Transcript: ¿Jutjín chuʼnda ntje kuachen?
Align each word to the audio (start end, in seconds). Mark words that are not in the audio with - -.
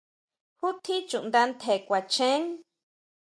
¿Jutjín 0.59 1.01
chuʼnda 1.09 1.41
ntje 1.49 1.73
kuachen? 1.87 2.41